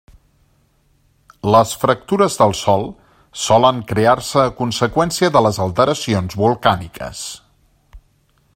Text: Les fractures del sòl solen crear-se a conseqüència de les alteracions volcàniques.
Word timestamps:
Les 1.55 1.73
fractures 1.81 2.37
del 2.39 2.55
sòl 2.59 2.85
solen 3.41 3.83
crear-se 3.91 4.41
a 4.47 4.55
conseqüència 4.63 5.33
de 5.37 5.45
les 5.49 5.61
alteracions 5.67 6.39
volcàniques. 6.45 7.23